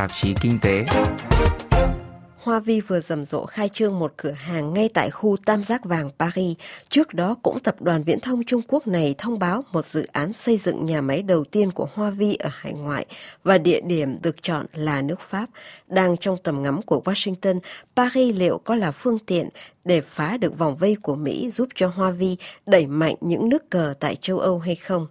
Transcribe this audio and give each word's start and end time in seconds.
tạp 0.00 0.12
chí 0.12 0.34
Kinh 0.40 0.58
tế. 0.62 0.84
Hoa 2.42 2.60
Vi 2.60 2.80
vừa 2.80 3.00
rầm 3.00 3.24
rộ 3.24 3.46
khai 3.46 3.68
trương 3.68 3.98
một 3.98 4.12
cửa 4.16 4.30
hàng 4.30 4.74
ngay 4.74 4.88
tại 4.94 5.10
khu 5.10 5.36
Tam 5.44 5.64
Giác 5.64 5.84
Vàng 5.84 6.10
Paris. 6.18 6.56
Trước 6.88 7.14
đó 7.14 7.36
cũng 7.42 7.60
tập 7.60 7.82
đoàn 7.82 8.02
viễn 8.02 8.20
thông 8.20 8.44
Trung 8.44 8.62
Quốc 8.68 8.86
này 8.86 9.14
thông 9.18 9.38
báo 9.38 9.64
một 9.72 9.86
dự 9.86 10.06
án 10.12 10.32
xây 10.32 10.56
dựng 10.56 10.86
nhà 10.86 11.00
máy 11.00 11.22
đầu 11.22 11.44
tiên 11.44 11.70
của 11.72 11.88
Hoa 11.94 12.10
Vi 12.10 12.34
ở 12.34 12.50
hải 12.52 12.72
ngoại 12.72 13.06
và 13.44 13.58
địa 13.58 13.80
điểm 13.80 14.22
được 14.22 14.42
chọn 14.42 14.66
là 14.72 15.02
nước 15.02 15.20
Pháp. 15.20 15.46
Đang 15.86 16.16
trong 16.16 16.36
tầm 16.42 16.62
ngắm 16.62 16.82
của 16.82 17.02
Washington, 17.04 17.58
Paris 17.96 18.36
liệu 18.36 18.58
có 18.58 18.74
là 18.74 18.90
phương 18.90 19.18
tiện 19.18 19.48
để 19.84 20.00
phá 20.00 20.36
được 20.36 20.58
vòng 20.58 20.76
vây 20.76 20.96
của 21.02 21.14
Mỹ 21.14 21.50
giúp 21.50 21.68
cho 21.74 21.88
Hoa 21.88 22.10
Vi 22.10 22.36
đẩy 22.66 22.86
mạnh 22.86 23.14
những 23.20 23.48
nước 23.48 23.70
cờ 23.70 23.94
tại 24.00 24.16
châu 24.16 24.38
Âu 24.38 24.58
hay 24.58 24.74
không? 24.74 25.06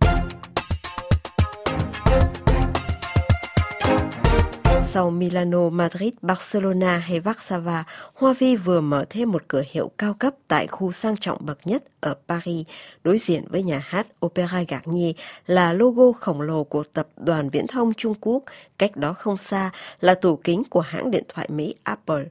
Sau 4.91 5.09
Milano, 5.09 5.69
Madrid, 5.69 6.13
Barcelona 6.21 6.97
hay 6.97 7.19
Warsaw, 7.19 7.83
Hoa 8.13 8.33
Vi 8.39 8.55
vừa 8.55 8.81
mở 8.81 9.05
thêm 9.09 9.31
một 9.31 9.43
cửa 9.47 9.63
hiệu 9.71 9.91
cao 9.97 10.13
cấp 10.13 10.33
tại 10.47 10.67
khu 10.67 10.91
sang 10.91 11.17
trọng 11.17 11.45
bậc 11.45 11.67
nhất 11.67 11.83
ở 12.01 12.15
Paris, 12.27 12.67
đối 13.03 13.17
diện 13.17 13.43
với 13.49 13.63
nhà 13.63 13.81
hát 13.85 14.07
Opera 14.25 14.63
Garnier 14.67 15.15
là 15.47 15.73
logo 15.73 16.11
khổng 16.11 16.41
lồ 16.41 16.63
của 16.63 16.83
tập 16.93 17.07
đoàn 17.17 17.49
viễn 17.49 17.67
thông 17.67 17.93
Trung 17.93 18.13
Quốc, 18.21 18.43
cách 18.77 18.95
đó 18.95 19.13
không 19.13 19.37
xa 19.37 19.71
là 20.01 20.13
tủ 20.13 20.35
kính 20.35 20.63
của 20.69 20.81
hãng 20.81 21.11
điện 21.11 21.23
thoại 21.33 21.47
Mỹ 21.51 21.75
Apple. 21.83 22.25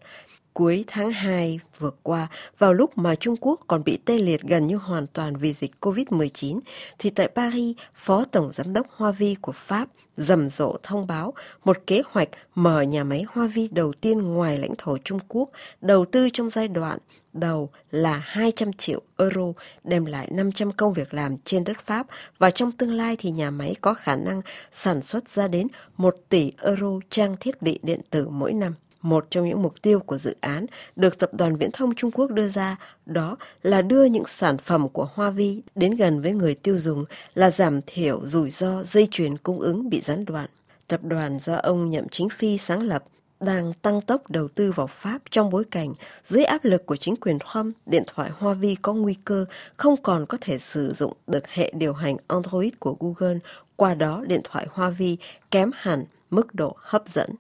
Cuối 0.59 0.85
tháng 0.87 1.11
2 1.11 1.61
vừa 1.79 1.91
qua, 2.03 2.29
vào 2.59 2.75
lúc 2.75 2.99
mà 2.99 3.15
Trung 3.15 3.37
Quốc 3.41 3.61
còn 3.67 3.85
bị 3.85 3.99
tê 4.05 4.19
liệt 4.19 4.43
gần 4.43 4.67
như 4.67 4.77
hoàn 4.77 5.07
toàn 5.07 5.37
vì 5.37 5.53
dịch 5.53 5.71
COVID-19, 5.81 6.61
thì 6.99 7.11
tại 7.11 7.29
Paris, 7.29 7.77
Phó 7.95 8.25
Tổng 8.25 8.51
Giám 8.53 8.73
đốc 8.73 8.87
Hoa 8.97 9.13
Vi 9.13 9.37
của 9.41 9.53
Pháp 9.53 9.89
rầm 10.17 10.51
rộ 10.51 10.77
thông 10.83 11.07
báo 11.07 11.35
một 11.65 11.87
kế 11.87 12.03
hoạch 12.11 12.29
mở 12.55 12.83
nhà 12.83 13.05
máy 13.05 13.25
Hoa 13.29 13.47
Vi 13.47 13.69
đầu 13.69 13.93
tiên 13.93 14.23
ngoài 14.23 14.59
lãnh 14.59 14.75
thổ 14.79 14.99
Trung 14.99 15.19
Quốc, 15.29 15.51
đầu 15.81 16.05
tư 16.05 16.29
trong 16.33 16.51
giai 16.51 16.69
đoạn 16.69 16.99
đầu 17.33 17.71
là 17.91 18.23
200 18.25 18.73
triệu 18.73 19.03
euro, 19.19 19.53
đem 19.85 20.05
lại 20.05 20.29
500 20.31 20.73
công 20.73 20.93
việc 20.93 21.15
làm 21.15 21.37
trên 21.45 21.65
đất 21.65 21.77
Pháp 21.87 22.07
và 22.39 22.51
trong 22.51 22.73
tương 22.73 22.93
lai 22.93 23.17
thì 23.19 23.31
nhà 23.31 23.51
máy 23.51 23.75
có 23.81 23.95
khả 23.95 24.17
năng 24.17 24.43
sản 24.73 25.03
xuất 25.03 25.29
ra 25.29 25.49
đến 25.49 25.67
1 25.97 26.17
tỷ 26.29 26.53
euro 26.63 26.99
trang 27.11 27.37
thiết 27.41 27.63
bị 27.63 27.79
điện 27.83 28.01
tử 28.11 28.29
mỗi 28.29 28.53
năm. 28.53 28.75
Một 29.03 29.27
trong 29.31 29.49
những 29.49 29.63
mục 29.63 29.83
tiêu 29.83 30.01
của 30.01 30.19
dự 30.19 30.37
án 30.41 30.67
được 30.97 31.19
Tập 31.19 31.31
đoàn 31.33 31.57
Viễn 31.57 31.71
thông 31.73 31.95
Trung 31.95 32.11
Quốc 32.11 32.31
đưa 32.31 32.49
ra 32.49 32.77
đó 33.07 33.37
là 33.63 33.83
đưa 33.83 34.05
những 34.05 34.27
sản 34.27 34.59
phẩm 34.59 34.89
của 34.89 35.09
Hoa 35.15 35.31
Vi 35.31 35.63
đến 35.75 35.97
gần 35.97 36.23
với 36.23 36.33
người 36.33 36.55
tiêu 36.55 36.79
dùng 36.79 37.05
là 37.35 37.51
giảm 37.51 37.81
thiểu 37.87 38.27
rủi 38.27 38.51
ro 38.51 38.83
dây 38.83 39.09
chuyền 39.11 39.39
cung 39.39 39.61
ứng 39.61 39.91
bị 39.91 40.01
gián 40.01 40.25
đoạn. 40.25 40.47
Tập 40.89 41.01
đoàn 41.03 41.39
do 41.41 41.55
ông 41.55 41.91
Nhậm 41.91 42.09
Chính 42.09 42.29
Phi 42.29 42.59
sáng 42.59 42.83
lập 42.83 43.05
đang 43.41 43.73
tăng 43.73 44.01
tốc 44.01 44.31
đầu 44.31 44.49
tư 44.49 44.73
vào 44.73 44.87
Pháp 44.87 45.19
trong 45.31 45.51
bối 45.51 45.65
cảnh 45.65 45.95
dưới 46.27 46.45
áp 46.45 46.65
lực 46.65 46.87
của 46.87 46.97
chính 46.97 47.17
quyền 47.17 47.39
Trump, 47.39 47.77
điện 47.87 48.03
thoại 48.07 48.31
Hoa 48.39 48.55
Vi 48.55 48.75
có 48.83 48.93
nguy 48.93 49.15
cơ 49.25 49.45
không 49.77 50.03
còn 50.03 50.27
có 50.27 50.39
thể 50.41 50.59
sử 50.59 50.93
dụng 50.97 51.13
được 51.27 51.49
hệ 51.49 51.73
điều 51.77 51.93
hành 51.93 52.17
Android 52.29 52.73
của 52.79 52.97
Google, 53.01 53.39
qua 53.77 53.95
đó 53.95 54.25
điện 54.27 54.41
thoại 54.45 54.67
Hoa 54.71 54.91
Vi 54.91 55.17
kém 55.51 55.71
hẳn 55.75 56.05
mức 56.31 56.55
độ 56.55 56.77
hấp 56.79 57.09
dẫn. 57.09 57.31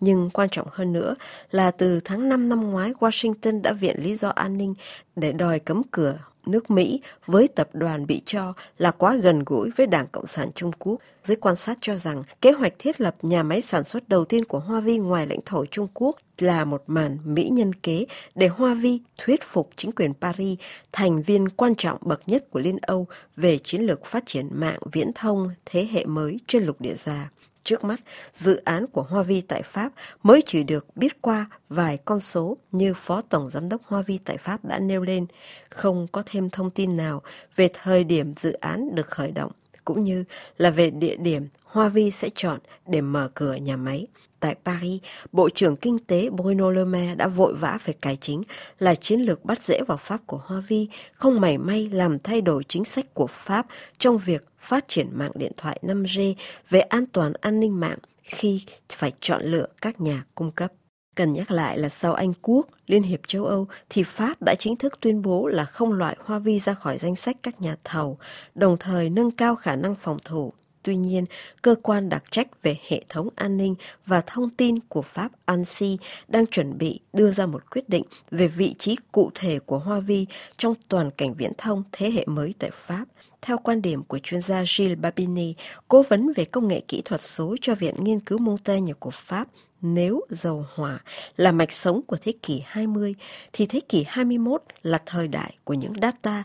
Nhưng 0.00 0.30
quan 0.30 0.48
trọng 0.48 0.68
hơn 0.70 0.92
nữa 0.92 1.14
là 1.50 1.70
từ 1.70 2.00
tháng 2.00 2.28
5 2.28 2.48
năm 2.48 2.70
ngoái, 2.70 2.92
Washington 3.00 3.62
đã 3.62 3.72
viện 3.72 3.96
lý 3.98 4.16
do 4.16 4.28
an 4.28 4.58
ninh 4.58 4.74
để 5.16 5.32
đòi 5.32 5.58
cấm 5.58 5.82
cửa 5.90 6.18
nước 6.46 6.70
Mỹ 6.70 7.00
với 7.26 7.48
tập 7.48 7.68
đoàn 7.72 8.06
bị 8.06 8.22
cho 8.26 8.52
là 8.78 8.90
quá 8.90 9.14
gần 9.14 9.42
gũi 9.46 9.70
với 9.76 9.86
Đảng 9.86 10.06
Cộng 10.12 10.26
sản 10.26 10.50
Trung 10.54 10.70
Quốc. 10.78 11.00
Giới 11.24 11.36
quan 11.36 11.56
sát 11.56 11.78
cho 11.80 11.96
rằng 11.96 12.22
kế 12.40 12.52
hoạch 12.52 12.72
thiết 12.78 13.00
lập 13.00 13.16
nhà 13.22 13.42
máy 13.42 13.60
sản 13.60 13.84
xuất 13.84 14.08
đầu 14.08 14.24
tiên 14.24 14.44
của 14.44 14.58
Hoa 14.58 14.80
Vi 14.80 14.98
ngoài 14.98 15.26
lãnh 15.26 15.40
thổ 15.44 15.66
Trung 15.66 15.88
Quốc 15.94 16.16
là 16.38 16.64
một 16.64 16.82
màn 16.86 17.18
mỹ 17.24 17.48
nhân 17.52 17.74
kế 17.74 18.06
để 18.34 18.48
Hoa 18.48 18.74
Vi 18.74 19.00
thuyết 19.18 19.42
phục 19.42 19.70
chính 19.76 19.92
quyền 19.92 20.14
Paris, 20.14 20.58
thành 20.92 21.22
viên 21.22 21.48
quan 21.48 21.74
trọng 21.74 21.98
bậc 22.00 22.28
nhất 22.28 22.50
của 22.50 22.60
Liên 22.60 22.78
Âu 22.82 23.06
về 23.36 23.58
chiến 23.58 23.80
lược 23.80 24.06
phát 24.06 24.26
triển 24.26 24.48
mạng 24.52 24.80
viễn 24.92 25.12
thông 25.14 25.50
thế 25.64 25.88
hệ 25.90 26.04
mới 26.04 26.40
trên 26.46 26.62
lục 26.62 26.80
địa 26.80 26.94
già. 26.94 27.30
Trước 27.66 27.84
mắt, 27.84 28.00
dự 28.34 28.56
án 28.64 28.86
của 28.86 29.02
Hoa 29.02 29.22
Vi 29.22 29.40
tại 29.40 29.62
Pháp 29.62 29.92
mới 30.22 30.42
chỉ 30.46 30.62
được 30.62 30.96
biết 30.96 31.22
qua 31.22 31.46
vài 31.68 31.98
con 32.04 32.20
số 32.20 32.56
như 32.72 32.94
Phó 32.94 33.22
Tổng 33.22 33.50
Giám 33.50 33.68
đốc 33.68 33.80
Hoa 33.84 34.02
Vi 34.02 34.18
tại 34.24 34.36
Pháp 34.36 34.64
đã 34.64 34.78
nêu 34.78 35.02
lên, 35.02 35.26
không 35.70 36.06
có 36.12 36.22
thêm 36.26 36.50
thông 36.50 36.70
tin 36.70 36.96
nào 36.96 37.22
về 37.56 37.70
thời 37.82 38.04
điểm 38.04 38.34
dự 38.38 38.52
án 38.52 38.94
được 38.94 39.06
khởi 39.06 39.30
động, 39.30 39.52
cũng 39.84 40.04
như 40.04 40.24
là 40.58 40.70
về 40.70 40.90
địa 40.90 41.16
điểm 41.16 41.48
Hoa 41.64 41.88
Vi 41.88 42.10
sẽ 42.10 42.28
chọn 42.34 42.58
để 42.86 43.00
mở 43.00 43.30
cửa 43.34 43.54
nhà 43.54 43.76
máy. 43.76 44.06
Tại 44.40 44.56
Paris, 44.64 45.02
Bộ 45.32 45.48
trưởng 45.48 45.76
Kinh 45.76 45.98
tế 45.98 46.30
Bruno 46.30 46.70
Le 46.70 46.84
Maire 46.84 47.14
đã 47.14 47.28
vội 47.28 47.54
vã 47.54 47.78
về 47.84 47.94
cải 48.00 48.16
chính 48.16 48.42
là 48.78 48.94
chiến 48.94 49.20
lược 49.20 49.44
bắt 49.44 49.62
rễ 49.62 49.80
vào 49.88 49.98
Pháp 49.98 50.20
của 50.26 50.40
Hoa 50.44 50.62
Vi, 50.68 50.88
không 51.12 51.40
mảy 51.40 51.58
may 51.58 51.88
làm 51.88 52.18
thay 52.18 52.40
đổi 52.40 52.64
chính 52.68 52.84
sách 52.84 53.14
của 53.14 53.26
Pháp 53.26 53.66
trong 53.98 54.18
việc 54.18 54.46
phát 54.58 54.88
triển 54.88 55.08
mạng 55.12 55.32
điện 55.34 55.52
thoại 55.56 55.80
5G 55.82 56.34
về 56.70 56.80
an 56.80 57.06
toàn 57.06 57.32
an 57.40 57.60
ninh 57.60 57.80
mạng 57.80 57.98
khi 58.22 58.60
phải 58.88 59.12
chọn 59.20 59.42
lựa 59.42 59.66
các 59.82 60.00
nhà 60.00 60.24
cung 60.34 60.50
cấp. 60.50 60.72
Cần 61.14 61.32
nhắc 61.32 61.50
lại 61.50 61.78
là 61.78 61.88
sau 61.88 62.14
Anh 62.14 62.32
Quốc, 62.42 62.66
Liên 62.86 63.02
hiệp 63.02 63.20
châu 63.28 63.44
Âu 63.44 63.66
thì 63.88 64.02
Pháp 64.02 64.42
đã 64.42 64.54
chính 64.58 64.76
thức 64.76 65.00
tuyên 65.00 65.22
bố 65.22 65.46
là 65.46 65.64
không 65.64 65.92
loại 65.92 66.16
Hoa 66.24 66.38
Vi 66.38 66.58
ra 66.58 66.74
khỏi 66.74 66.98
danh 66.98 67.16
sách 67.16 67.36
các 67.42 67.60
nhà 67.60 67.76
thầu, 67.84 68.18
đồng 68.54 68.76
thời 68.76 69.10
nâng 69.10 69.30
cao 69.30 69.56
khả 69.56 69.76
năng 69.76 69.94
phòng 69.94 70.18
thủ 70.24 70.52
Tuy 70.86 70.96
nhiên, 70.96 71.24
cơ 71.62 71.74
quan 71.82 72.08
đặc 72.08 72.24
trách 72.30 72.62
về 72.62 72.78
hệ 72.88 73.02
thống 73.08 73.28
an 73.36 73.56
ninh 73.56 73.74
và 74.06 74.20
thông 74.26 74.50
tin 74.50 74.78
của 74.88 75.02
Pháp 75.02 75.32
ANSI 75.44 75.98
đang 76.28 76.46
chuẩn 76.46 76.78
bị 76.78 77.00
đưa 77.12 77.30
ra 77.30 77.46
một 77.46 77.70
quyết 77.70 77.88
định 77.88 78.02
về 78.30 78.48
vị 78.48 78.74
trí 78.78 78.96
cụ 79.12 79.30
thể 79.34 79.58
của 79.58 79.78
Hoa 79.78 80.00
Vi 80.00 80.26
trong 80.56 80.74
toàn 80.88 81.10
cảnh 81.10 81.34
viễn 81.34 81.52
thông 81.58 81.82
thế 81.92 82.10
hệ 82.10 82.24
mới 82.26 82.54
tại 82.58 82.70
Pháp. 82.86 83.04
Theo 83.42 83.58
quan 83.58 83.82
điểm 83.82 84.02
của 84.02 84.18
chuyên 84.18 84.42
gia 84.42 84.64
Gilles 84.76 84.98
Babini, 84.98 85.54
cố 85.88 86.02
vấn 86.02 86.32
về 86.36 86.44
công 86.44 86.68
nghệ 86.68 86.80
kỹ 86.88 87.02
thuật 87.04 87.22
số 87.22 87.56
cho 87.60 87.74
Viện 87.74 88.04
Nghiên 88.04 88.20
cứu 88.20 88.38
Montaigne 88.38 88.92
của 88.92 89.10
Pháp, 89.10 89.48
nếu 89.80 90.20
dầu 90.30 90.66
hỏa 90.74 91.00
là 91.36 91.52
mạch 91.52 91.72
sống 91.72 92.00
của 92.06 92.16
thế 92.20 92.32
kỷ 92.42 92.62
20, 92.66 93.14
thì 93.52 93.66
thế 93.66 93.80
kỷ 93.80 94.04
21 94.08 94.62
là 94.82 95.02
thời 95.06 95.28
đại 95.28 95.56
của 95.64 95.74
những 95.74 95.92
data, 96.02 96.44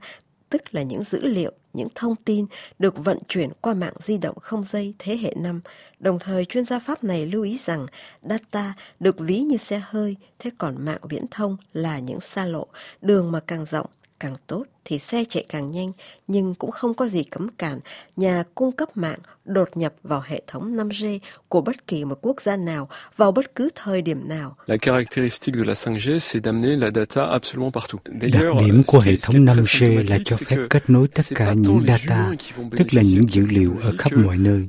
tức 0.49 0.61
là 0.71 0.81
những 0.81 1.03
dữ 1.03 1.21
liệu 1.21 1.51
những 1.73 1.87
thông 1.95 2.15
tin 2.15 2.45
được 2.79 2.93
vận 2.97 3.17
chuyển 3.27 3.49
qua 3.61 3.73
mạng 3.73 3.93
di 3.99 4.17
động 4.17 4.39
không 4.39 4.63
dây 4.63 4.93
thế 4.99 5.17
hệ 5.17 5.33
5. 5.37 5.61
Đồng 5.99 6.19
thời 6.19 6.45
chuyên 6.45 6.65
gia 6.65 6.79
Pháp 6.79 7.03
này 7.03 7.25
lưu 7.25 7.43
ý 7.43 7.57
rằng 7.65 7.85
data 8.21 8.73
được 8.99 9.19
ví 9.19 9.39
như 9.39 9.57
xe 9.57 9.81
hơi, 9.85 10.15
thế 10.39 10.51
còn 10.57 10.85
mạng 10.85 11.01
viễn 11.09 11.25
thông 11.31 11.57
là 11.73 11.99
những 11.99 12.21
xa 12.21 12.45
lộ, 12.45 12.67
đường 13.01 13.31
mà 13.31 13.39
càng 13.39 13.65
rộng 13.65 13.89
càng 14.21 14.35
tốt 14.47 14.63
thì 14.85 14.99
xe 14.99 15.23
chạy 15.29 15.45
càng 15.49 15.71
nhanh 15.71 15.91
nhưng 16.27 16.55
cũng 16.55 16.71
không 16.71 16.93
có 16.93 17.07
gì 17.07 17.23
cấm 17.23 17.49
cản 17.49 17.79
nhà 18.15 18.43
cung 18.55 18.71
cấp 18.71 18.97
mạng 18.97 19.19
đột 19.45 19.77
nhập 19.77 19.93
vào 20.03 20.21
hệ 20.25 20.41
thống 20.47 20.77
5G 20.77 21.19
của 21.47 21.61
bất 21.61 21.87
kỳ 21.87 22.05
một 22.05 22.17
quốc 22.21 22.41
gia 22.41 22.55
nào 22.55 22.89
vào 23.17 23.31
bất 23.31 23.55
cứ 23.55 23.69
thời 23.75 24.01
điểm 24.01 24.29
nào. 24.29 24.55
La 24.65 24.77
caractéristique 24.77 25.59
de 25.59 25.65
la 25.67 25.73
5G 25.73 26.19
c'est 26.19 26.43
d'amener 26.43 26.79
la 26.81 26.91
data 26.95 27.25
absolument 27.25 27.73
partout. 27.73 28.01
Đặc 28.05 28.43
điểm 28.59 28.83
của 28.87 28.99
hệ 28.99 29.15
thống 29.21 29.35
5G 29.35 30.09
là 30.09 30.17
cho 30.25 30.35
phép 30.45 30.57
kết 30.69 30.89
nối 30.89 31.07
tất 31.07 31.23
cả 31.35 31.53
những 31.53 31.85
data, 31.87 32.31
tức 32.77 32.93
là 32.93 33.01
những 33.01 33.29
dữ 33.29 33.45
liệu 33.45 33.75
ở 33.81 33.93
khắp 33.97 34.11
mọi 34.13 34.37
nơi. 34.37 34.67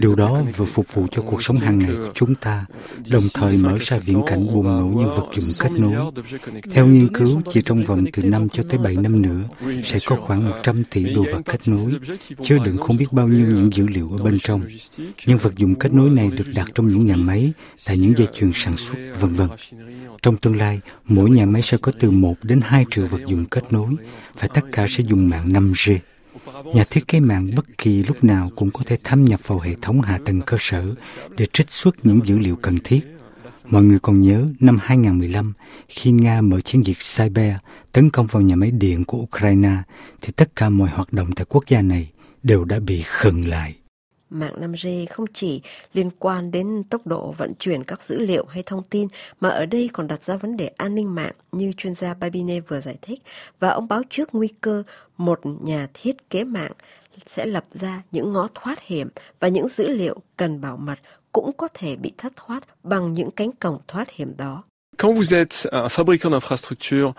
Điều 0.00 0.14
đó 0.14 0.42
vừa 0.56 0.64
phục 0.64 0.94
vụ 0.94 1.06
cho 1.10 1.22
cuộc 1.22 1.42
sống 1.42 1.56
hàng 1.56 1.78
ngày 1.78 1.92
của 1.96 2.12
chúng 2.14 2.34
ta, 2.34 2.64
đồng 3.10 3.22
thời 3.34 3.56
mở 3.62 3.76
ra 3.80 3.98
viễn 3.98 4.22
cảnh 4.26 4.46
bùng 4.46 4.64
nổ 4.64 4.86
những 4.86 5.10
vật 5.10 5.26
dụng 5.34 5.54
kết 5.58 5.80
nối. 5.80 6.12
Theo 6.70 6.86
nghiên 6.86 7.08
cứu, 7.14 7.42
chỉ 7.52 7.62
trong 7.62 7.78
vòng 7.78 8.04
từ 8.12 8.22
5 8.22 8.48
cho 8.48 8.62
tới 8.68 8.78
7 8.84 8.96
năm 8.96 9.22
nữa, 9.22 9.42
sẽ 9.84 9.98
có 10.06 10.16
khoảng 10.16 10.44
100 10.44 10.84
tỷ 10.90 11.14
đồ 11.14 11.24
vật 11.32 11.40
kết 11.44 11.60
nối, 11.66 11.92
chứa 12.42 12.58
đựng 12.64 12.76
không 12.76 12.96
biết 12.96 13.12
bao 13.12 13.28
nhiêu 13.28 13.46
những 13.46 13.70
dữ 13.74 13.86
liệu 13.86 14.10
ở 14.10 14.24
bên 14.24 14.38
trong. 14.38 14.62
Những 15.26 15.38
vật 15.38 15.56
dụng 15.56 15.74
kết 15.74 15.92
nối 15.92 16.10
này 16.10 16.30
được 16.30 16.44
đặt 16.54 16.70
trong 16.74 16.88
những 16.88 17.04
nhà 17.04 17.16
máy, 17.16 17.52
tại 17.86 17.98
những 17.98 18.18
dây 18.18 18.28
chuyền 18.34 18.50
sản 18.54 18.76
xuất, 18.76 18.94
vân 19.20 19.34
vân. 19.34 19.48
Trong 20.22 20.36
tương 20.36 20.56
lai, 20.56 20.80
mỗi 21.04 21.30
nhà 21.30 21.46
máy 21.46 21.62
sẽ 21.62 21.76
có 21.82 21.92
từ 22.00 22.10
1 22.10 22.34
đến 22.42 22.60
2 22.64 22.84
triệu 22.90 23.06
vật 23.06 23.20
dụng 23.26 23.44
kết 23.46 23.72
nối 23.72 23.94
và 24.40 24.48
tất 24.48 24.62
cả 24.72 24.86
sẽ 24.90 25.04
dùng 25.08 25.30
mạng 25.30 25.52
5G. 25.52 25.98
Nhà 26.74 26.84
thiết 26.90 27.08
kế 27.08 27.20
mạng 27.20 27.48
bất 27.56 27.78
kỳ 27.78 28.02
lúc 28.02 28.24
nào 28.24 28.50
cũng 28.56 28.70
có 28.70 28.80
thể 28.86 28.96
thâm 29.04 29.24
nhập 29.24 29.40
vào 29.46 29.58
hệ 29.58 29.74
thống 29.82 30.00
hạ 30.00 30.18
tầng 30.24 30.40
cơ 30.40 30.56
sở 30.60 30.94
để 31.36 31.46
trích 31.52 31.70
xuất 31.70 32.06
những 32.06 32.20
dữ 32.24 32.38
liệu 32.38 32.56
cần 32.56 32.78
thiết 32.84 33.13
Mọi 33.64 33.82
người 33.82 33.98
còn 34.02 34.20
nhớ 34.20 34.46
năm 34.60 34.78
2015, 34.82 35.52
khi 35.88 36.10
Nga 36.10 36.40
mở 36.40 36.60
chiến 36.60 36.86
dịch 36.86 36.98
Cyber 37.16 37.54
tấn 37.92 38.10
công 38.10 38.26
vào 38.26 38.42
nhà 38.42 38.56
máy 38.56 38.70
điện 38.70 39.04
của 39.04 39.18
Ukraine, 39.18 39.76
thì 40.20 40.32
tất 40.36 40.56
cả 40.56 40.68
mọi 40.68 40.88
hoạt 40.88 41.12
động 41.12 41.30
tại 41.36 41.46
quốc 41.48 41.64
gia 41.68 41.82
này 41.82 42.12
đều 42.42 42.64
đã 42.64 42.80
bị 42.80 43.02
khựng 43.06 43.48
lại. 43.48 43.76
Mạng 44.30 44.54
5G 44.60 45.06
không 45.10 45.26
chỉ 45.32 45.62
liên 45.92 46.10
quan 46.18 46.50
đến 46.50 46.82
tốc 46.90 47.06
độ 47.06 47.34
vận 47.38 47.54
chuyển 47.58 47.84
các 47.84 48.02
dữ 48.02 48.18
liệu 48.18 48.44
hay 48.44 48.62
thông 48.66 48.82
tin, 48.82 49.08
mà 49.40 49.48
ở 49.48 49.66
đây 49.66 49.90
còn 49.92 50.06
đặt 50.06 50.24
ra 50.24 50.36
vấn 50.36 50.56
đề 50.56 50.66
an 50.66 50.94
ninh 50.94 51.14
mạng 51.14 51.32
như 51.52 51.72
chuyên 51.76 51.94
gia 51.94 52.14
Babine 52.14 52.60
vừa 52.60 52.80
giải 52.80 52.96
thích. 53.02 53.22
Và 53.60 53.68
ông 53.68 53.88
báo 53.88 54.02
trước 54.10 54.28
nguy 54.32 54.48
cơ 54.60 54.82
một 55.16 55.40
nhà 55.44 55.88
thiết 55.94 56.30
kế 56.30 56.44
mạng 56.44 56.72
sẽ 57.26 57.46
lập 57.46 57.64
ra 57.70 58.02
những 58.12 58.32
ngõ 58.32 58.48
thoát 58.54 58.80
hiểm 58.80 59.08
và 59.40 59.48
những 59.48 59.68
dữ 59.68 59.88
liệu 59.88 60.16
cần 60.36 60.60
bảo 60.60 60.76
mật 60.76 60.98
cũng 61.34 61.50
có 61.60 61.68
thể 61.74 61.96
bị 61.96 62.12
thất 62.18 62.32
thoát 62.36 62.60
bằng 62.82 63.14
những 63.14 63.30
cánh 63.30 63.52
cổng 63.52 63.78
thoát 63.88 64.10
hiểm 64.10 64.32
đó. 64.36 64.62
Quand 64.98 65.14
vous 65.16 65.34
êtes 65.34 65.56
un 65.72 65.88
fabricant 65.88 66.30
d'infrastructures, 66.30 67.12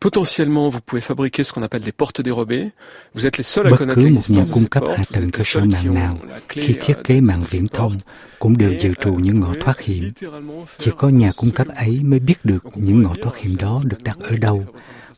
Potentiellement, 0.00 0.70
vous 0.70 0.80
pouvez 0.80 1.02
fabriquer 1.02 1.44
ce 1.44 1.52
qu'on 1.52 1.62
appelle 1.62 1.82
des 1.82 1.92
portes 1.92 2.22
dérobées. 2.24 2.70
Vous 3.14 3.26
êtes 3.26 3.36
les 3.36 3.44
seuls 3.44 3.66
à 3.66 3.76
connaître 3.76 4.00
l'existence 4.00 4.48
de 4.48 4.54
ces 4.54 4.66
portes. 4.66 4.80
Bất 4.80 4.80
cứ 4.80 4.80
một 4.80 4.80
nhà 4.80 4.80
cung 4.80 4.94
cấp 4.94 4.98
hạ 4.98 5.04
tầng 5.12 5.30
cơ 5.30 5.42
sở 5.46 5.60
mạng 5.60 5.94
nào 5.94 6.18
khi 6.48 6.76
thiết 6.80 6.94
kế 7.04 7.20
mạng 7.20 7.44
viễn 7.50 7.68
thông 7.68 7.92
cũng 8.38 8.58
đều 8.58 8.72
dự 8.80 8.92
trù 9.00 9.14
những 9.14 9.40
ngõ 9.40 9.52
thoát 9.60 9.80
hiểm. 9.80 10.10
Chỉ 10.78 10.90
có 10.96 11.08
nhà 11.08 11.30
cung 11.36 11.50
cấp 11.50 11.66
ấy 11.68 12.00
mới 12.02 12.18
biết 12.18 12.44
được 12.44 12.64
những 12.74 13.02
ngõ 13.02 13.14
thoát 13.22 13.36
hiểm 13.36 13.56
đó 13.56 13.80
được 13.84 14.02
đặt 14.02 14.16
ở 14.20 14.36
đâu 14.36 14.64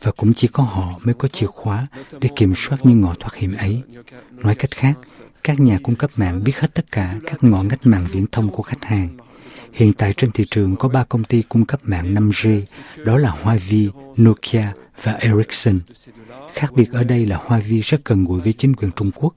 và 0.03 0.13
cũng 0.13 0.35
chỉ 0.35 0.49
có 0.49 0.63
họ 0.63 1.01
mới 1.05 1.15
có 1.15 1.29
chìa 1.29 1.47
khóa 1.47 1.87
để 2.21 2.29
kiểm 2.37 2.55
soát 2.57 2.79
những 2.83 3.01
ngõ 3.01 3.15
thoát 3.21 3.35
hiểm 3.35 3.57
ấy. 3.57 3.83
Nói 4.31 4.55
cách 4.55 4.71
khác, 4.71 4.95
các 5.45 5.61
nhà 5.61 5.79
cung 5.83 5.97
cấp 5.97 6.11
mạng 6.17 6.45
biết 6.45 6.59
hết 6.59 6.75
tất 6.75 6.85
cả 6.93 7.15
các 7.27 7.45
ngõ 7.45 7.63
ngách 7.63 7.87
mạng 7.87 8.07
viễn 8.13 8.27
thông 8.33 8.51
của 8.51 8.63
khách 8.63 8.85
hàng. 8.85 9.09
Hiện 9.73 9.93
tại 9.93 10.13
trên 10.13 10.33
thị 10.33 10.45
trường 10.51 10.77
có 10.77 10.89
ba 10.89 11.05
công 11.05 11.25
ty 11.25 11.43
cung 11.43 11.65
cấp 11.65 11.81
mạng 11.85 12.15
5G, 12.15 12.63
đó 13.05 13.19
là 13.19 13.37
Huawei, 13.43 13.91
Nokia 14.17 14.73
và 15.03 15.13
Ericsson. 15.13 15.81
Khác 16.53 16.73
biệt 16.73 16.93
ở 16.93 17.05
đây 17.05 17.27
là 17.27 17.37
Huawei 17.37 17.81
rất 17.85 18.05
gần 18.05 18.25
gũi 18.25 18.41
với 18.41 18.53
chính 18.53 18.77
quyền 18.77 18.91
Trung 18.97 19.11
Quốc, 19.15 19.35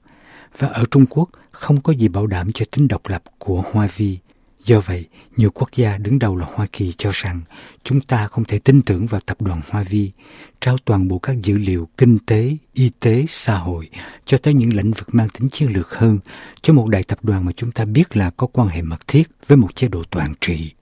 và 0.58 0.68
ở 0.68 0.84
Trung 0.90 1.06
Quốc 1.06 1.30
không 1.50 1.80
có 1.80 1.92
gì 1.92 2.08
bảo 2.08 2.26
đảm 2.26 2.52
cho 2.52 2.64
tính 2.70 2.88
độc 2.88 3.02
lập 3.06 3.22
của 3.38 3.64
Huawei. 3.72 4.16
Do 4.66 4.80
vậy, 4.80 5.06
nhiều 5.36 5.50
quốc 5.50 5.68
gia 5.76 5.98
đứng 5.98 6.18
đầu 6.18 6.36
là 6.36 6.46
Hoa 6.54 6.66
Kỳ 6.72 6.92
cho 6.98 7.10
rằng 7.14 7.40
chúng 7.84 8.00
ta 8.00 8.26
không 8.26 8.44
thể 8.44 8.58
tin 8.58 8.82
tưởng 8.82 9.06
vào 9.06 9.20
tập 9.26 9.42
đoàn 9.42 9.60
Hoa 9.70 9.82
Vi, 9.82 10.10
trao 10.60 10.76
toàn 10.84 11.08
bộ 11.08 11.18
các 11.18 11.36
dữ 11.42 11.58
liệu 11.58 11.88
kinh 11.96 12.18
tế, 12.26 12.56
y 12.74 12.90
tế, 13.00 13.24
xã 13.28 13.58
hội 13.58 13.88
cho 14.24 14.38
tới 14.38 14.54
những 14.54 14.76
lĩnh 14.76 14.90
vực 14.90 15.14
mang 15.14 15.28
tính 15.28 15.48
chiến 15.48 15.72
lược 15.72 15.94
hơn 15.94 16.18
cho 16.62 16.72
một 16.72 16.88
đại 16.88 17.02
tập 17.02 17.18
đoàn 17.22 17.44
mà 17.44 17.52
chúng 17.56 17.72
ta 17.72 17.84
biết 17.84 18.16
là 18.16 18.30
có 18.36 18.46
quan 18.46 18.68
hệ 18.68 18.82
mật 18.82 19.06
thiết 19.06 19.22
với 19.46 19.56
một 19.56 19.74
chế 19.74 19.88
độ 19.88 20.02
toàn 20.10 20.34
trị. 20.40 20.72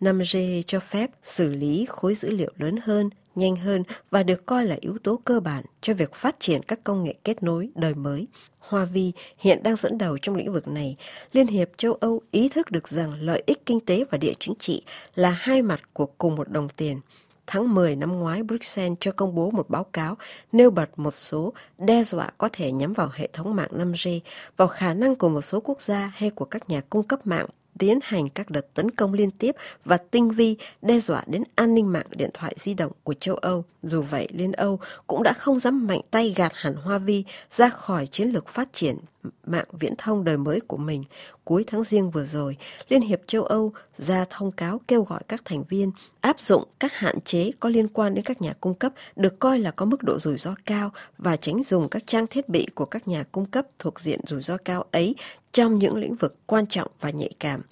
5G 0.00 0.62
cho 0.66 0.80
phép 0.80 1.10
xử 1.22 1.54
lý 1.54 1.86
khối 1.88 2.14
dữ 2.14 2.30
liệu 2.30 2.50
lớn 2.58 2.76
hơn, 2.82 3.10
nhanh 3.34 3.56
hơn 3.56 3.82
và 4.10 4.22
được 4.22 4.46
coi 4.46 4.66
là 4.66 4.76
yếu 4.80 4.98
tố 5.02 5.20
cơ 5.24 5.40
bản 5.40 5.64
cho 5.80 5.94
việc 5.94 6.14
phát 6.14 6.40
triển 6.40 6.62
các 6.62 6.84
công 6.84 7.04
nghệ 7.04 7.14
kết 7.24 7.42
nối 7.42 7.70
đời 7.74 7.94
mới. 7.94 8.26
Hoa 8.58 8.84
Vi 8.84 9.12
hiện 9.38 9.62
đang 9.62 9.76
dẫn 9.76 9.98
đầu 9.98 10.18
trong 10.18 10.36
lĩnh 10.36 10.52
vực 10.52 10.68
này. 10.68 10.96
Liên 11.32 11.46
hiệp 11.46 11.68
châu 11.76 11.92
Âu 11.92 12.20
ý 12.30 12.48
thức 12.48 12.70
được 12.70 12.88
rằng 12.88 13.12
lợi 13.20 13.42
ích 13.46 13.66
kinh 13.66 13.80
tế 13.80 14.04
và 14.10 14.18
địa 14.18 14.32
chính 14.38 14.54
trị 14.58 14.82
là 15.14 15.30
hai 15.30 15.62
mặt 15.62 15.80
của 15.92 16.06
cùng 16.06 16.34
một 16.34 16.48
đồng 16.48 16.68
tiền. 16.68 17.00
Tháng 17.46 17.74
10 17.74 17.96
năm 17.96 18.20
ngoái, 18.20 18.42
Bruxelles 18.42 18.98
cho 19.00 19.12
công 19.12 19.34
bố 19.34 19.50
một 19.50 19.70
báo 19.70 19.84
cáo 19.84 20.16
nêu 20.52 20.70
bật 20.70 20.98
một 20.98 21.14
số 21.14 21.52
đe 21.78 22.04
dọa 22.04 22.30
có 22.38 22.48
thể 22.52 22.72
nhắm 22.72 22.92
vào 22.92 23.10
hệ 23.14 23.28
thống 23.32 23.56
mạng 23.56 23.70
5G, 23.72 24.20
vào 24.56 24.68
khả 24.68 24.94
năng 24.94 25.16
của 25.16 25.28
một 25.28 25.42
số 25.42 25.60
quốc 25.60 25.82
gia 25.82 26.12
hay 26.14 26.30
của 26.30 26.44
các 26.44 26.70
nhà 26.70 26.80
cung 26.90 27.02
cấp 27.02 27.26
mạng 27.26 27.46
tiến 27.78 27.98
hành 28.02 28.28
các 28.28 28.50
đợt 28.50 28.74
tấn 28.74 28.90
công 28.90 29.12
liên 29.12 29.30
tiếp 29.30 29.56
và 29.84 29.96
tinh 29.96 30.30
vi 30.30 30.56
đe 30.82 31.00
dọa 31.00 31.22
đến 31.26 31.42
an 31.54 31.74
ninh 31.74 31.92
mạng 31.92 32.06
điện 32.10 32.30
thoại 32.34 32.54
di 32.58 32.74
động 32.74 32.92
của 33.02 33.14
châu 33.14 33.34
Âu. 33.36 33.64
Dù 33.82 34.02
vậy, 34.02 34.28
Liên 34.32 34.52
Âu 34.52 34.78
cũng 35.06 35.22
đã 35.22 35.32
không 35.32 35.60
dám 35.60 35.86
mạnh 35.86 36.00
tay 36.10 36.34
gạt 36.36 36.52
hẳn 36.54 36.74
Hoa 36.74 36.98
Vi 36.98 37.24
ra 37.56 37.68
khỏi 37.68 38.06
chiến 38.06 38.28
lược 38.28 38.48
phát 38.48 38.68
triển 38.72 38.98
mạng 39.46 39.64
viễn 39.72 39.94
thông 39.98 40.24
đời 40.24 40.36
mới 40.36 40.60
của 40.60 40.76
mình. 40.76 41.04
Cuối 41.44 41.64
tháng 41.66 41.84
riêng 41.84 42.10
vừa 42.10 42.24
rồi, 42.24 42.56
Liên 42.88 43.00
hiệp 43.00 43.20
châu 43.26 43.42
Âu 43.42 43.72
ra 43.98 44.24
thông 44.30 44.52
cáo 44.52 44.80
kêu 44.88 45.02
gọi 45.02 45.20
các 45.28 45.42
thành 45.44 45.64
viên 45.68 45.92
áp 46.20 46.40
dụng 46.40 46.64
các 46.78 46.92
hạn 46.92 47.20
chế 47.20 47.50
có 47.60 47.68
liên 47.68 47.88
quan 47.88 48.14
đến 48.14 48.24
các 48.24 48.42
nhà 48.42 48.52
cung 48.60 48.74
cấp 48.74 48.92
được 49.16 49.38
coi 49.38 49.58
là 49.58 49.70
có 49.70 49.86
mức 49.86 50.02
độ 50.02 50.18
rủi 50.18 50.38
ro 50.38 50.54
cao 50.66 50.92
và 51.18 51.36
tránh 51.36 51.62
dùng 51.62 51.88
các 51.88 52.06
trang 52.06 52.26
thiết 52.26 52.48
bị 52.48 52.66
của 52.74 52.84
các 52.84 53.08
nhà 53.08 53.24
cung 53.32 53.46
cấp 53.46 53.66
thuộc 53.78 54.00
diện 54.00 54.20
rủi 54.26 54.42
ro 54.42 54.56
cao 54.56 54.84
ấy 54.90 55.14
trong 55.52 55.78
những 55.78 55.96
lĩnh 55.96 56.14
vực 56.14 56.36
quan 56.46 56.66
trọng 56.66 56.90
và 57.00 57.10
nhạy 57.10 57.30
cảm. 57.40 57.62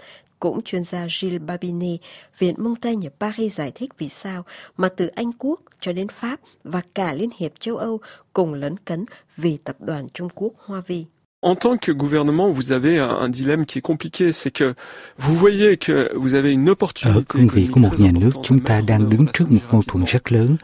Cũng 0.40 0.62
chuyên 0.62 0.84
gia 0.84 1.06
Gilles 1.20 1.43
Babini, 1.43 1.98
Viện 2.38 2.54
Montaigne 2.58 3.08
Paris 3.20 3.54
giải 3.54 3.72
thích 3.75 3.90
vì 3.98 4.08
sao 4.08 4.44
mà 4.76 4.88
từ 4.88 5.06
Anh 5.06 5.32
Quốc 5.38 5.60
cho 5.81 5.93
đến 5.93 6.08
Pháp 6.08 6.40
và 6.64 6.82
cả 6.94 7.12
Liên 7.12 7.31
hiệp 7.37 7.52
châu 7.60 7.76
Âu 7.76 8.00
cùng 8.32 8.54
lấn 8.54 8.76
cấn 8.76 9.04
vì 9.37 9.56
tập 9.56 9.76
đoàn 9.81 10.06
Trung 10.14 10.28
Quốc 10.34 10.52
Hoa 10.56 10.82
Vi 10.87 11.04
en 11.46 11.54
tant 11.54 11.76
que 11.76 11.93
gouvernement, 11.93 12.50
vous 12.50 12.72
avez 12.72 12.98
un, 12.98 13.08
un 13.08 13.28
dilemme 13.28 13.66
qui 13.66 13.78
est 13.78 13.87
compliqué, 13.93 14.32
c'est 14.32 14.50
que 14.50 14.75
vous 15.16 15.37
voyez 15.37 15.76
que 15.76 16.12
vous 16.16 16.34
avez 16.34 16.50
une 16.50 16.69
opportunité. 16.69 17.19
Ở 17.19 17.22
cương 17.28 17.48
vị 17.48 17.69
của 17.72 17.81
một 17.81 18.00
nhà 18.00 18.12
nước, 18.12 18.31
chúng 18.43 18.60
ta 18.60 18.81
đang 18.81 19.10
đứng 19.10 19.26
trước 19.32 19.50
một 19.50 19.60
mâu 19.72 19.82
thuẫn 19.88 20.04
rất 20.04 20.32
lớn. 20.32 20.56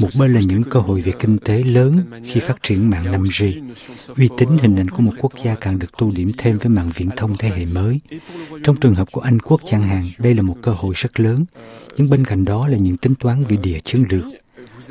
Một 0.00 0.08
bên 0.18 0.34
là 0.34 0.40
những 0.40 0.62
cơ 0.62 0.80
hội 0.80 1.00
về 1.00 1.12
kinh 1.18 1.38
tế 1.38 1.62
lớn 1.62 2.04
khi 2.24 2.40
phát 2.40 2.62
triển 2.62 2.90
mạng 2.90 3.04
5G. 3.04 3.62
Uy 4.16 4.28
tín 4.38 4.48
hình 4.62 4.76
ảnh 4.76 4.88
của 4.88 5.02
một 5.02 5.12
quốc 5.20 5.32
gia 5.44 5.54
càng 5.54 5.78
được 5.78 5.96
tô 5.98 6.10
điểm 6.14 6.32
thêm 6.38 6.58
với 6.58 6.68
mạng 6.68 6.90
viễn 6.94 7.10
thông 7.16 7.36
thế 7.36 7.48
hệ 7.48 7.64
mới. 7.64 8.00
Trong 8.64 8.76
trường 8.76 8.94
hợp 8.94 9.12
của 9.12 9.20
Anh 9.20 9.38
quốc 9.40 9.60
chẳng 9.70 9.82
hạn, 9.82 10.04
đây 10.18 10.34
là 10.34 10.42
một 10.42 10.56
cơ 10.62 10.72
hội 10.72 10.94
rất 10.96 11.20
lớn. 11.20 11.44
Nhưng 11.96 12.10
bên 12.10 12.24
cạnh 12.24 12.44
đó 12.44 12.68
là 12.68 12.76
những 12.76 12.96
tính 12.96 13.14
toán 13.14 13.44
về 13.44 13.56
địa 13.56 13.78
chiến 13.78 14.04
lược. 14.10 14.24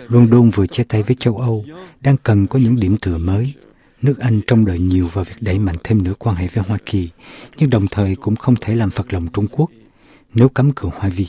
London 0.07 0.49
vừa 0.49 0.67
chia 0.67 0.83
tay 0.83 1.03
với 1.03 1.15
châu 1.19 1.37
Âu, 1.37 1.65
đang 2.01 2.17
cần 2.17 2.47
có 2.47 2.59
những 2.59 2.75
điểm 2.75 2.97
tựa 2.97 3.17
mới. 3.17 3.53
Nước 4.01 4.19
Anh 4.19 4.41
trông 4.47 4.65
đợi 4.65 4.79
nhiều 4.79 5.07
vào 5.07 5.23
việc 5.23 5.35
đẩy 5.41 5.59
mạnh 5.59 5.75
thêm 5.83 6.03
nữa 6.03 6.13
quan 6.19 6.35
hệ 6.35 6.47
với 6.47 6.63
Hoa 6.67 6.77
Kỳ, 6.85 7.09
nhưng 7.57 7.69
đồng 7.69 7.87
thời 7.87 8.15
cũng 8.15 8.35
không 8.35 8.55
thể 8.61 8.75
làm 8.75 8.89
phật 8.89 9.13
lòng 9.13 9.27
Trung 9.33 9.47
Quốc 9.51 9.69
nếu 10.33 10.49
cấm 10.49 10.71
cửa 10.75 10.89
Hoa 10.93 11.09
Vi. 11.09 11.27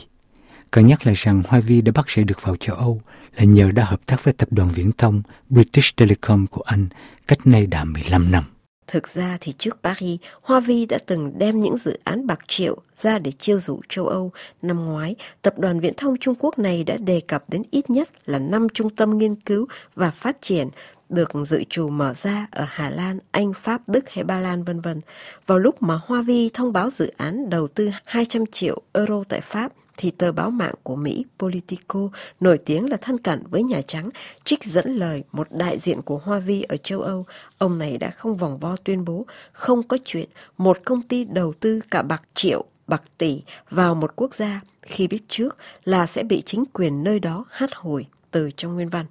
Cần 0.71 0.87
nhắc 0.87 1.05
lại 1.05 1.15
rằng 1.17 1.43
Hoa 1.47 1.59
Vi 1.59 1.81
đã 1.81 1.91
bắt 1.95 2.05
sẽ 2.07 2.23
được 2.23 2.41
vào 2.41 2.55
châu 2.55 2.75
Âu 2.75 3.01
là 3.35 3.43
nhờ 3.43 3.71
đã 3.71 3.83
hợp 3.83 4.05
tác 4.05 4.23
với 4.23 4.33
tập 4.33 4.47
đoàn 4.51 4.69
viễn 4.69 4.91
thông 4.97 5.21
British 5.49 5.95
Telecom 5.95 6.47
của 6.47 6.61
Anh 6.61 6.87
cách 7.27 7.47
nay 7.47 7.67
đã 7.67 7.83
15 7.83 8.31
năm. 8.31 8.43
Thực 8.87 9.07
ra 9.07 9.37
thì 9.41 9.53
trước 9.57 9.77
Paris, 9.83 10.19
Hoa 10.41 10.59
Vi 10.59 10.85
đã 10.85 10.97
từng 11.05 11.39
đem 11.39 11.59
những 11.59 11.77
dự 11.77 11.99
án 12.03 12.27
bạc 12.27 12.39
triệu 12.47 12.77
ra 12.95 13.19
để 13.19 13.31
chiêu 13.31 13.59
dụ 13.59 13.81
châu 13.89 14.07
Âu. 14.07 14.31
Năm 14.61 14.85
ngoái, 14.85 15.15
tập 15.41 15.59
đoàn 15.59 15.79
viễn 15.79 15.93
thông 15.97 16.17
Trung 16.17 16.35
Quốc 16.39 16.59
này 16.59 16.83
đã 16.83 16.97
đề 16.97 17.21
cập 17.27 17.49
đến 17.49 17.63
ít 17.71 17.89
nhất 17.89 18.09
là 18.25 18.39
5 18.39 18.67
trung 18.73 18.89
tâm 18.89 19.17
nghiên 19.17 19.35
cứu 19.35 19.67
và 19.95 20.11
phát 20.11 20.41
triển 20.41 20.69
được 21.09 21.31
dự 21.47 21.63
trù 21.69 21.89
mở 21.89 22.13
ra 22.21 22.47
ở 22.51 22.65
Hà 22.69 22.89
Lan, 22.89 23.19
Anh, 23.31 23.53
Pháp, 23.53 23.81
Đức 23.87 24.09
hay 24.09 24.23
Ba 24.23 24.39
Lan 24.39 24.63
vân 24.63 24.81
vân. 24.81 25.01
Vào 25.45 25.59
lúc 25.59 25.81
mà 25.81 25.99
Hoa 26.05 26.21
Vi 26.21 26.49
thông 26.53 26.73
báo 26.73 26.89
dự 26.95 27.11
án 27.17 27.49
đầu 27.49 27.67
tư 27.67 27.91
200 28.05 28.45
triệu 28.45 28.81
euro 28.93 29.23
tại 29.29 29.41
Pháp 29.41 29.71
thì 29.97 30.11
tờ 30.11 30.31
báo 30.31 30.49
mạng 30.49 30.73
của 30.83 30.95
Mỹ 30.95 31.25
Politico 31.39 32.09
nổi 32.39 32.57
tiếng 32.57 32.89
là 32.89 32.97
thân 32.97 33.17
cận 33.17 33.43
với 33.49 33.63
Nhà 33.63 33.81
Trắng, 33.87 34.09
trích 34.45 34.63
dẫn 34.63 34.95
lời 34.95 35.23
một 35.31 35.47
đại 35.51 35.79
diện 35.79 36.01
của 36.01 36.17
Hoa 36.17 36.39
Vi 36.39 36.61
ở 36.61 36.77
châu 36.77 37.01
Âu. 37.01 37.25
Ông 37.57 37.77
này 37.77 37.97
đã 37.97 38.09
không 38.09 38.37
vòng 38.37 38.57
vo 38.57 38.75
tuyên 38.83 39.05
bố 39.05 39.25
không 39.51 39.83
có 39.83 39.97
chuyện 40.05 40.29
một 40.57 40.77
công 40.85 41.01
ty 41.01 41.23
đầu 41.23 41.53
tư 41.53 41.81
cả 41.91 42.01
bạc 42.01 42.23
triệu, 42.33 42.65
bạc 42.87 43.03
tỷ 43.17 43.41
vào 43.69 43.95
một 43.95 44.15
quốc 44.15 44.35
gia 44.35 44.61
khi 44.81 45.07
biết 45.07 45.21
trước 45.27 45.57
là 45.83 46.05
sẽ 46.05 46.23
bị 46.23 46.43
chính 46.45 46.63
quyền 46.73 47.03
nơi 47.03 47.19
đó 47.19 47.45
hát 47.49 47.69
hồi 47.75 48.07
từ 48.31 48.51
trong 48.57 48.73
nguyên 48.75 48.89
văn. 48.89 49.05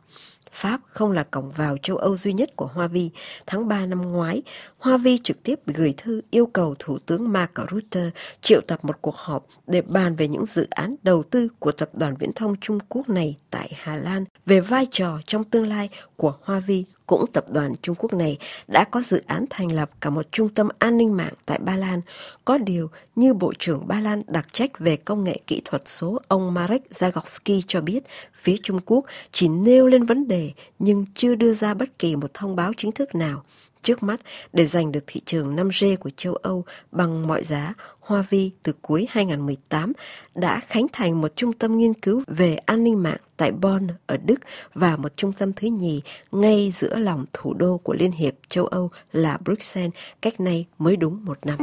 Pháp 0.56 0.80
không 0.88 1.12
là 1.12 1.22
cổng 1.22 1.50
vào 1.50 1.76
châu 1.76 1.96
Âu 1.96 2.16
duy 2.16 2.32
nhất 2.32 2.56
của 2.56 2.66
Hoa 2.66 2.86
Vi. 2.86 3.10
Tháng 3.46 3.68
3 3.68 3.86
năm 3.86 4.12
ngoái, 4.12 4.42
Hoa 4.78 4.96
Vi 4.96 5.18
trực 5.24 5.42
tiếp 5.42 5.60
gửi 5.66 5.94
thư 5.96 6.22
yêu 6.30 6.46
cầu 6.46 6.74
Thủ 6.78 6.98
tướng 6.98 7.32
Mark 7.32 7.50
Rutte 7.70 8.10
triệu 8.42 8.60
tập 8.66 8.84
một 8.84 9.02
cuộc 9.02 9.16
họp 9.16 9.46
để 9.66 9.82
bàn 9.82 10.16
về 10.16 10.28
những 10.28 10.46
dự 10.46 10.66
án 10.70 10.94
đầu 11.02 11.22
tư 11.22 11.48
của 11.58 11.72
tập 11.72 11.90
đoàn 11.92 12.14
viễn 12.18 12.32
thông 12.32 12.56
Trung 12.60 12.78
Quốc 12.88 13.08
này 13.08 13.36
tại 13.50 13.72
Hà 13.76 13.96
Lan 13.96 14.24
về 14.46 14.60
vai 14.60 14.86
trò 14.90 15.18
trong 15.26 15.44
tương 15.44 15.66
lai 15.66 15.88
của 16.16 16.34
Hoa 16.42 16.60
Vi 16.60 16.84
cũng 17.06 17.26
tập 17.32 17.44
đoàn 17.50 17.74
Trung 17.82 17.96
Quốc 17.98 18.12
này 18.12 18.38
đã 18.68 18.84
có 18.84 19.00
dự 19.00 19.22
án 19.26 19.44
thành 19.50 19.72
lập 19.72 19.90
cả 20.00 20.10
một 20.10 20.32
trung 20.32 20.48
tâm 20.48 20.68
an 20.78 20.96
ninh 20.96 21.16
mạng 21.16 21.32
tại 21.46 21.58
Ba 21.58 21.76
Lan. 21.76 22.00
Có 22.44 22.58
điều, 22.58 22.90
như 23.16 23.34
Bộ 23.34 23.52
trưởng 23.58 23.88
Ba 23.88 24.00
Lan 24.00 24.22
đặc 24.26 24.46
trách 24.52 24.78
về 24.78 24.96
công 24.96 25.24
nghệ 25.24 25.38
kỹ 25.46 25.62
thuật 25.64 25.82
số 25.86 26.20
ông 26.28 26.54
Marek 26.54 26.82
Zagorski 26.90 27.60
cho 27.66 27.80
biết, 27.80 28.04
phía 28.34 28.56
Trung 28.62 28.80
Quốc 28.86 29.04
chỉ 29.32 29.48
nêu 29.48 29.86
lên 29.86 30.06
vấn 30.06 30.28
đề 30.28 30.52
nhưng 30.78 31.06
chưa 31.14 31.34
đưa 31.34 31.54
ra 31.54 31.74
bất 31.74 31.98
kỳ 31.98 32.16
một 32.16 32.34
thông 32.34 32.56
báo 32.56 32.72
chính 32.76 32.92
thức 32.92 33.14
nào. 33.14 33.42
Trước 33.82 34.02
mắt, 34.02 34.20
để 34.52 34.66
giành 34.66 34.92
được 34.92 35.04
thị 35.06 35.20
trường 35.24 35.56
5G 35.56 35.96
của 35.96 36.10
châu 36.16 36.34
Âu 36.34 36.64
bằng 36.92 37.26
mọi 37.26 37.44
giá, 37.44 37.74
Hoa 38.00 38.24
Vi 38.30 38.50
từ 38.62 38.72
cuối 38.82 39.06
2018 39.10 39.92
đã 40.34 40.60
khánh 40.60 40.86
thành 40.92 41.20
một 41.20 41.36
trung 41.36 41.52
tâm 41.52 41.78
nghiên 41.78 41.94
cứu 41.94 42.22
về 42.26 42.56
an 42.56 42.84
ninh 42.84 43.02
mạng 43.02 43.16
tại 43.36 43.52
Bonn 43.52 43.88
ở 44.06 44.16
Đức 44.16 44.40
và 44.74 44.96
một 44.96 45.16
trung 45.16 45.32
tâm 45.32 45.52
thứ 45.52 45.68
nhì 45.68 46.02
ngay 46.32 46.72
giữa 46.74 46.96
lòng 46.96 47.24
thủ 47.32 47.54
đô 47.54 47.80
của 47.82 47.94
Liên 47.94 48.12
hiệp 48.12 48.34
châu 48.48 48.66
Âu 48.66 48.90
là 49.12 49.38
Bruxelles 49.44 49.92
cách 50.22 50.40
nay 50.40 50.66
mới 50.78 50.96
đúng 50.96 51.24
một 51.24 51.38
năm. 51.46 51.58